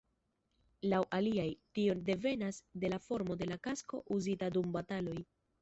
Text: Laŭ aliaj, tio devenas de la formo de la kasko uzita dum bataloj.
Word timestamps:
Laŭ 0.93 1.01
aliaj, 1.17 1.45
tio 1.79 1.97
devenas 2.09 2.63
de 2.85 2.93
la 2.95 3.01
formo 3.09 3.39
de 3.43 3.51
la 3.53 3.61
kasko 3.69 4.03
uzita 4.19 4.53
dum 4.57 4.77
bataloj. 4.81 5.17